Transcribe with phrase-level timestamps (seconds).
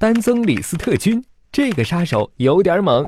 [0.00, 3.06] 丹增李斯特菌，这个杀手有点猛。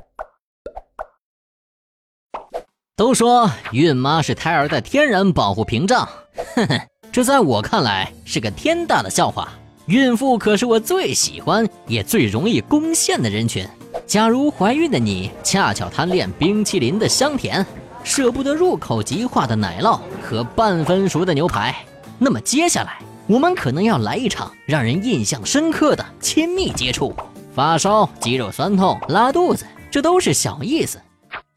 [2.94, 6.06] 都说孕妈是胎儿的天然保护屏障，
[6.54, 6.78] 哼哼，
[7.10, 9.48] 这在我看来是个天大的笑话。
[9.86, 13.66] 孕妇可是我最喜欢也最容易攻陷的人群。
[14.06, 17.64] 假如怀孕的你恰巧贪恋冰淇淋的香甜，
[18.04, 21.74] 舍不得入口即化的奶酪和半分熟的牛排，
[22.18, 27.14] 那么接下来我们可能要来一场让人印象深刻的亲密接触。
[27.54, 31.00] 发烧、肌肉酸痛、拉肚子，这都是小意思。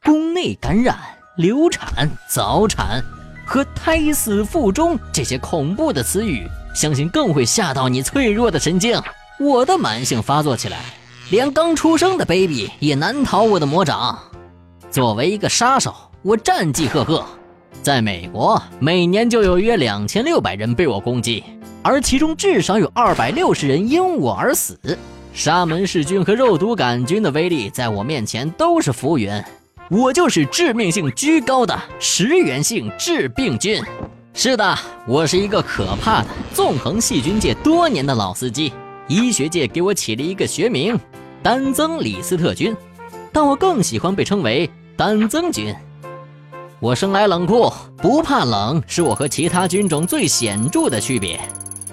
[0.02, 0.96] 宫内感染。
[1.36, 3.04] 流产、早产
[3.44, 8.98] 和胎死腹中这些恐怖的词语，相信更会吓到你脆弱的神经。
[9.38, 10.78] 我的蛮性发作起来，
[11.30, 14.18] 连刚出生的 baby 也难逃我的魔掌。
[14.90, 17.22] 作为一个杀手，我战绩赫赫。
[17.86, 21.44] 在美国，每年就有约两千六百人被我攻击，
[21.84, 24.76] 而其中至少有二百六十人因我而死。
[25.32, 29.40] 沙门氏菌和肉毒杆菌的威力，在我面前都是浮云。
[29.88, 33.80] 我就是致命性居高的食源性致病菌。
[34.34, 38.72] 是的，我是一个可怕的纵横细菌界多年的老司机。
[39.06, 40.98] 医学界给我起了一个学名——
[41.40, 42.76] 单增李斯特菌，
[43.30, 45.72] 但我更喜欢被称为单增菌。
[46.78, 51.40] 我生来冷酷，不怕冷，是我和其他菌种最显著的区别。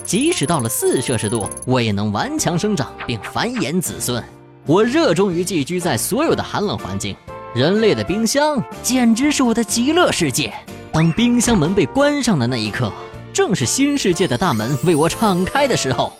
[0.03, 4.21] 即使到了四摄氏度，我也能顽强生长并繁衍子孙。
[4.65, 7.15] 我热衷于寄居在所有的寒冷环境。
[7.55, 10.53] 人类的冰箱简直是我的极乐世界。
[10.91, 12.91] 当冰箱门被关上的那一刻，
[13.31, 16.11] 正是新世界的大门为我敞开的时候。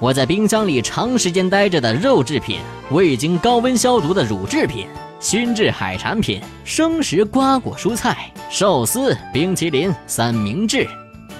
[0.00, 2.60] 我在冰箱里长时间待着的肉制品、
[2.92, 4.86] 未经高温消毒的乳制品、
[5.18, 10.86] 熏制海产品、生食瓜果蔬菜、寿司、冰淇淋、三明治，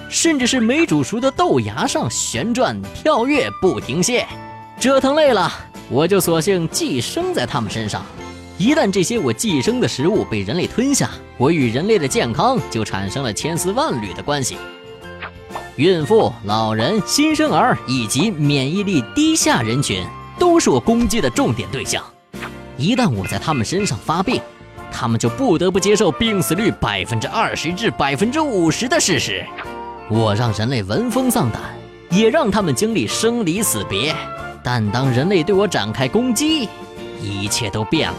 [0.09, 4.27] 甚至是没煮熟的豆芽上旋转跳跃不停歇，
[4.77, 5.49] 折腾累了，
[5.89, 8.05] 我就索性寄生在它们身上。
[8.57, 14.57] 一旦这些我寄生的食物被人类吞下，我与人类的健康就产生了千丝万缕的关系。
[15.79, 20.05] 孕妇、老人、新生儿以及免疫力低下人群
[20.37, 22.03] 都是我攻击的重点对象。
[22.75, 24.41] 一旦我在他们身上发病，
[24.91, 29.45] 他们就不得不接受病死率百分之二十至百分之五十的事实。
[30.09, 31.61] 我让人类闻风丧胆，
[32.09, 34.13] 也让他们经历生离死别。
[34.61, 36.67] 但当人类对我展开攻击，
[37.23, 38.17] 一切都变了。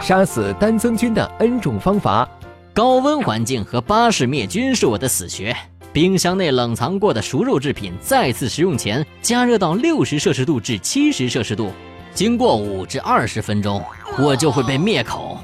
[0.00, 2.28] 杀死单增菌的 N 种方法，
[2.74, 5.56] 高温环境和巴氏灭菌是我的死穴。
[5.92, 11.70] 冰箱内冷藏过的熟肉制品，再次食用前加热到六十摄氏度至七十摄氏度，
[12.14, 13.82] 经过五至二十分钟，
[14.18, 15.36] 我就会被灭口。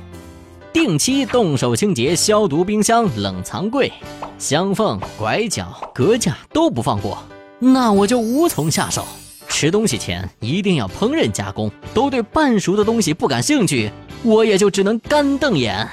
[0.72, 3.92] 定期动手清洁消毒冰箱、冷藏柜、
[4.38, 7.22] 箱缝、拐角、隔架都不放过，
[7.58, 9.04] 那我就无从下手。
[9.48, 13.90] 吃东西前一定要烹饪加工，都对半熟的东西不感兴趣。
[14.22, 15.86] 我也就只能干瞪眼，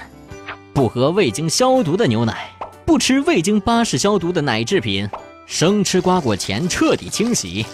[0.73, 2.49] 不喝未经消毒的牛奶，
[2.85, 5.09] 不吃未经巴氏消毒的奶制品，
[5.47, 7.65] 生吃瓜果前彻底清洗，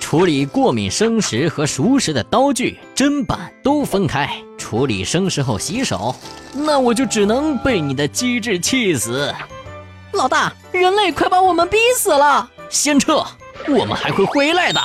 [0.00, 6.16] 处理过敏生食和熟食的刀具、砧板都分开，处理生食后洗手。
[6.54, 9.32] 那我就只能被你的机智气死。
[10.12, 13.22] 老大，人类快把我们逼死了，先撤，
[13.68, 14.80] 我们还会回来的。